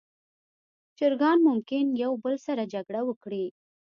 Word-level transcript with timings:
چرګان 0.97 1.37
ممکن 1.47 1.85
یو 2.03 2.11
بل 2.23 2.35
سره 2.47 2.63
جګړه 2.73 3.01
وکړي. 3.05 3.45